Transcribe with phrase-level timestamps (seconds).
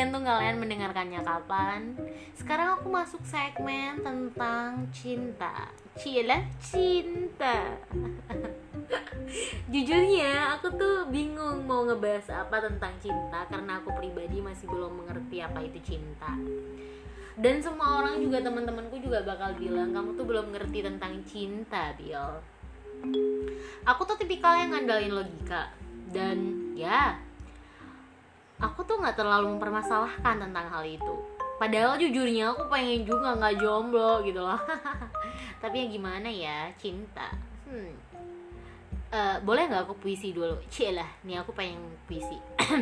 [0.00, 1.92] tergantung kalian mendengarkannya kapan.
[2.32, 5.68] Sekarang aku masuk segmen tentang cinta.
[5.92, 7.76] Cila cinta.
[9.68, 15.44] Jujurnya aku tuh bingung mau ngebahas apa tentang cinta Karena aku pribadi masih belum mengerti
[15.44, 16.32] apa itu cinta.
[17.36, 22.40] Dan semua orang juga teman-temanku juga bakal bilang Kamu tuh belum ngerti tentang cinta Bill.
[23.84, 25.76] Aku tuh tipikal yang ngandalin logika.
[26.08, 27.20] Dan ya
[28.60, 31.40] Aku tuh gak terlalu mempermasalahkan tentang hal itu.
[31.60, 34.56] Padahal jujurnya aku pengen juga nggak jomblo gitu loh.
[35.60, 37.28] Tapi ya gimana ya cinta.
[37.68, 37.92] Hmm.
[39.12, 40.56] Uh, boleh nggak aku puisi dulu?
[40.96, 42.40] Lah nih aku pengen puisi.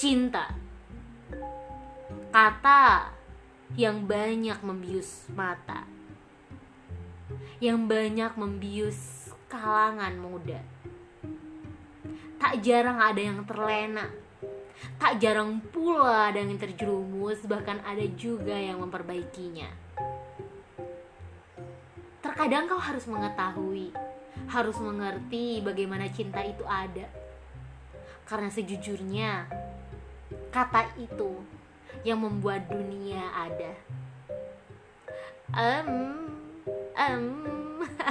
[0.00, 0.50] Cinta.
[2.34, 3.14] Kata
[3.78, 5.86] yang banyak membius mata.
[7.62, 10.58] Yang banyak membius kalangan muda.
[12.42, 14.21] Tak jarang ada yang terlena
[14.98, 19.68] tak jarang pula ada yang terjerumus bahkan ada juga yang memperbaikinya
[22.22, 23.92] terkadang kau harus mengetahui
[24.48, 27.06] harus mengerti bagaimana cinta itu ada.
[28.26, 29.48] Karena sejujurnya,
[30.52, 31.42] kata itu
[32.02, 33.72] yang membuat dunia ada.
[35.52, 35.90] Um,
[36.96, 37.26] um,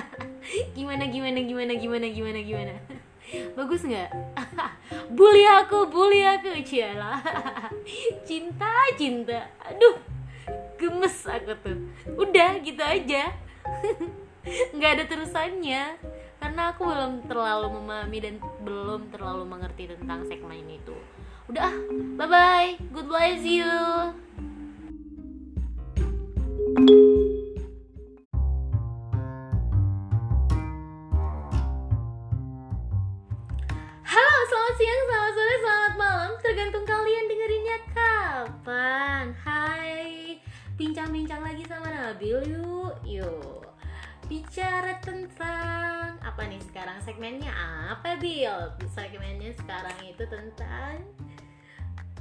[0.77, 2.75] gimana gimana gimana gimana gimana gimana?
[3.57, 4.09] Bagus nggak?
[5.11, 7.19] bully aku, bully aku, ciala.
[8.27, 9.47] cinta, cinta.
[9.67, 9.99] Aduh,
[10.79, 11.77] gemes aku tuh.
[12.15, 13.31] Udah gitu aja.
[14.75, 15.83] nggak ada terusannya
[16.41, 20.97] karena aku belum terlalu memahami dan belum terlalu mengerti tentang segmen itu
[21.45, 21.69] udah
[22.17, 23.69] bye bye good bless you
[41.41, 42.93] bincang-bincang lagi sama Nabil yuk.
[43.01, 43.65] Yuk
[44.29, 47.01] bicara tentang apa nih sekarang?
[47.03, 47.51] Segmennya
[47.91, 51.03] apa Bill segmennya sekarang itu tentang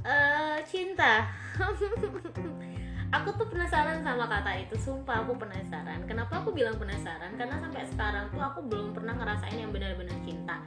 [0.03, 1.29] uh, cinta.
[3.15, 5.99] Aku tuh penasaran sama kata itu sumpah aku penasaran.
[6.07, 7.35] Kenapa aku bilang penasaran?
[7.35, 10.63] Karena sampai sekarang tuh aku belum pernah ngerasain yang benar-benar cinta.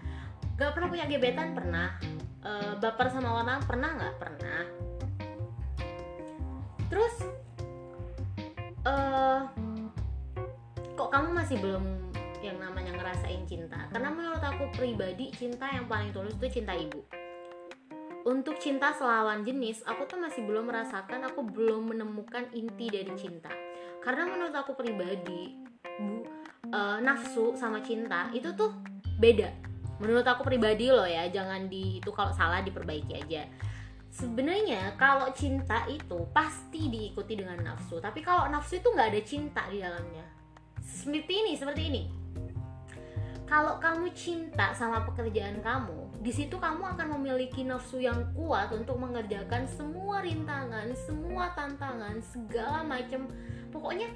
[0.61, 1.97] Gak pernah punya gebetan pernah.
[2.45, 4.15] Uh, baper sama orang pernah nggak?
[4.21, 4.61] Pernah.
[6.93, 7.15] Terus
[11.55, 11.87] masih belum
[12.43, 13.87] yang namanya ngerasain cinta.
[13.95, 16.99] Karena menurut aku pribadi cinta yang paling tulus itu cinta ibu.
[18.27, 23.55] Untuk cinta selawan jenis aku tuh masih belum merasakan aku belum menemukan inti dari cinta.
[24.03, 25.55] Karena menurut aku pribadi
[25.95, 26.27] bu
[26.75, 28.75] uh, nafsu sama cinta itu tuh
[29.23, 29.55] beda.
[30.03, 33.47] Menurut aku pribadi loh ya jangan di itu kalau salah diperbaiki aja.
[34.11, 39.63] Sebenarnya kalau cinta itu pasti diikuti dengan nafsu tapi kalau nafsu itu nggak ada cinta
[39.71, 40.43] di dalamnya
[40.85, 42.03] seperti ini seperti ini.
[43.45, 48.97] Kalau kamu cinta sama pekerjaan kamu di situ kamu akan memiliki nafsu yang kuat untuk
[48.97, 53.29] mengerjakan semua rintangan semua tantangan segala macam.
[53.73, 54.09] Pokoknya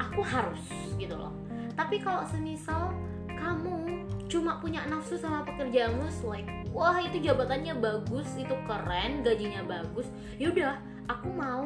[0.00, 0.62] aku harus
[0.96, 1.32] gitu loh.
[1.76, 2.92] Tapi kalau semisal
[3.38, 10.04] kamu cuma punya nafsu sama pekerjaanmu like wah itu jabatannya bagus itu keren gajinya bagus
[10.36, 10.76] yaudah
[11.08, 11.64] aku mau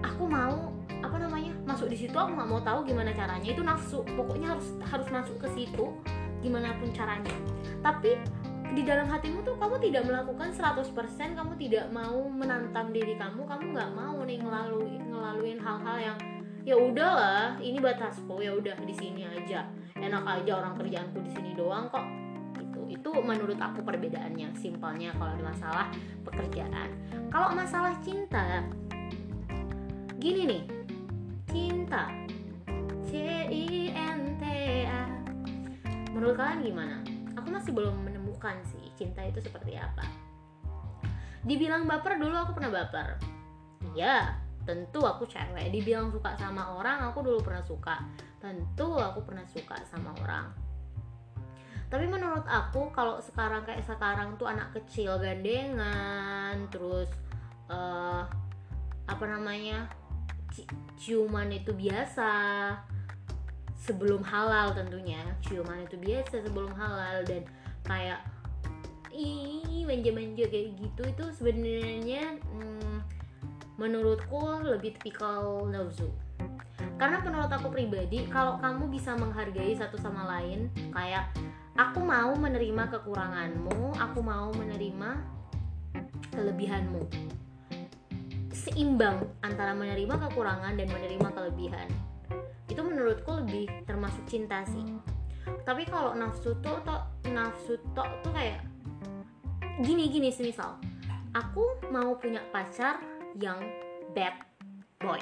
[0.00, 0.72] aku mau
[1.04, 3.48] apa namanya masuk di situ aku nggak mau tahu gimana caranya.
[3.48, 5.92] Itu nafsu pokoknya harus harus masuk ke situ
[6.40, 7.34] gimana pun caranya.
[7.80, 8.16] Tapi
[8.76, 10.92] di dalam hatimu tuh kamu tidak melakukan 100%
[11.38, 16.18] kamu tidak mau menantang diri kamu kamu nggak mau nih ngelalui ngelaluin hal-hal yang
[16.66, 19.64] ya udahlah ini batasku ya udah di sini aja.
[19.96, 22.04] Enak aja orang kerjaanku di sini doang kok.
[22.58, 25.88] Itu itu menurut aku perbedaannya simpelnya kalau masalah
[26.26, 26.92] pekerjaan.
[27.32, 28.66] Kalau masalah cinta
[30.16, 30.75] gini nih
[31.50, 32.10] cinta.
[33.06, 34.44] C I N T
[34.86, 35.04] A.
[36.10, 36.96] Menurut kalian gimana?
[37.38, 40.02] Aku masih belum menemukan sih cinta itu seperti apa.
[41.46, 43.20] Dibilang baper dulu aku pernah baper.
[43.94, 44.34] Iya
[44.66, 45.70] tentu aku cewek.
[45.70, 48.02] Dibilang suka sama orang aku dulu pernah suka.
[48.42, 50.50] Tentu aku pernah suka sama orang.
[51.86, 57.06] Tapi menurut aku kalau sekarang kayak sekarang tuh anak kecil gandengan terus
[57.70, 58.26] uh,
[59.06, 59.86] apa namanya
[60.96, 62.30] ciuman itu biasa.
[63.76, 65.20] Sebelum halal tentunya.
[65.44, 67.46] Ciuman itu biasa sebelum halal dan
[67.86, 68.20] kayak
[69.14, 72.98] ih manja-manja kayak gitu itu sebenarnya hmm,
[73.78, 76.10] menurutku lebih tipikal nafsu.
[76.96, 81.28] Karena menurut aku pribadi kalau kamu bisa menghargai satu sama lain kayak
[81.76, 85.20] aku mau menerima kekuranganmu aku mau menerima
[86.32, 87.04] kelebihanmu
[88.66, 91.86] seimbang antara menerima kekurangan dan menerima kelebihan.
[92.66, 94.82] Itu menurutku lebih termasuk cinta sih.
[95.62, 96.98] Tapi kalau nafsu tuh tuh
[97.30, 98.58] nafsu tok tuh kayak
[99.86, 100.80] gini gini semisal
[101.36, 102.98] aku mau punya pacar
[103.36, 103.60] yang
[104.16, 104.34] bad
[104.98, 105.20] boy.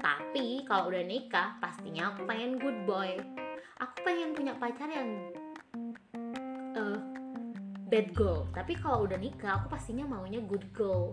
[0.00, 3.14] Tapi kalau udah nikah pastinya aku pengen good boy.
[3.76, 5.30] Aku pengen punya pacar yang
[6.72, 6.98] uh,
[7.92, 8.48] bad girl.
[8.56, 11.12] Tapi kalau udah nikah aku pastinya maunya good girl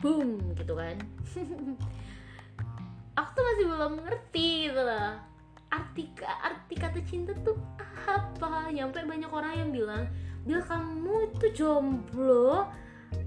[0.00, 0.96] boom gitu kan.
[3.18, 7.58] Aku tuh masih belum ngerti gitu lah arti arti kata cinta tuh
[8.06, 8.70] apa?
[8.70, 10.04] Nyampe banyak orang yang bilang
[10.46, 12.70] Bil kamu itu jomblo.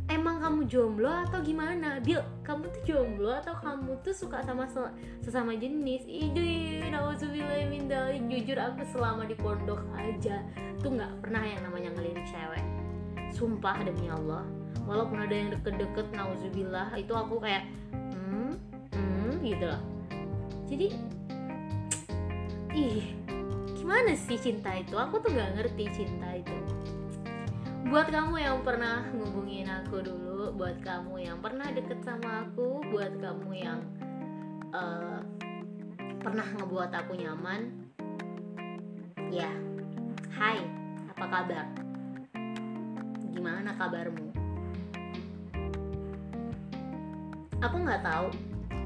[0.07, 1.99] Emang kamu jomblo atau gimana?
[1.99, 4.63] Bil kamu tuh jomblo atau kamu tuh suka sama
[5.19, 6.07] sesama jenis?
[6.07, 6.79] Ide
[8.29, 10.39] jujur aku selama di pondok aja
[10.79, 12.63] tuh nggak pernah yang namanya ngelirik cewek.
[13.35, 17.69] Sumpah demi Allah walaupun ada yang deket-deket nauzubillah itu aku kayak
[18.01, 18.53] hmm
[18.93, 19.81] hmm gitu lah
[20.69, 20.87] jadi
[22.77, 23.19] ih
[23.73, 24.93] gimana sih cinta itu?
[24.93, 26.53] Aku tuh gak ngerti cinta itu.
[27.89, 33.17] Buat kamu yang pernah ngubungin aku dulu buat kamu yang pernah deket sama aku buat
[33.17, 33.81] kamu yang
[34.77, 35.25] uh,
[36.21, 37.89] pernah ngebuat aku nyaman
[39.33, 39.49] ya
[40.37, 40.61] hai
[41.09, 41.65] apa kabar?
[43.33, 44.38] Gimana kabarmu
[47.59, 48.27] aku nggak tahu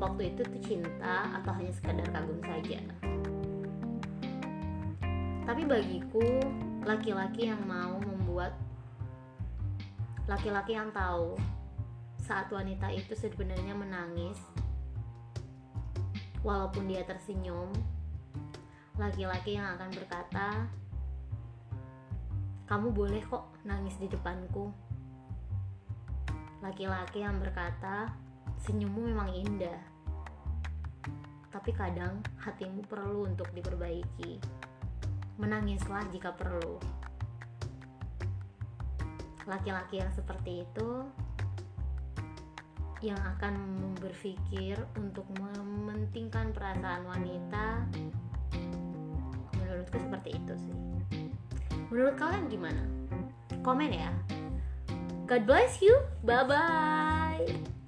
[0.01, 2.79] waktu itu tuh cinta atau hanya sekadar kagum saja.
[5.43, 6.25] Tapi bagiku
[6.81, 8.57] laki-laki yang mau membuat
[10.25, 11.37] laki-laki yang tahu
[12.17, 14.39] saat wanita itu sebenarnya menangis
[16.41, 17.67] walaupun dia tersenyum
[18.95, 20.63] laki-laki yang akan berkata
[22.63, 24.71] kamu boleh kok nangis di depanku.
[26.63, 28.22] Laki-laki yang berkata
[28.63, 29.79] senyummu memang indah.
[31.51, 34.39] Tapi kadang hatimu perlu untuk diperbaiki.
[35.37, 36.79] Menangislah jika perlu.
[39.43, 40.89] Laki-laki yang seperti itu
[43.03, 43.59] yang akan
[43.99, 47.83] berpikir untuk mementingkan perasaan wanita
[49.59, 50.77] menurutku seperti itu sih.
[51.91, 52.83] Menurut kalian gimana?
[53.59, 54.09] Komen ya.
[55.27, 55.99] God bless you.
[56.23, 57.82] Bye bye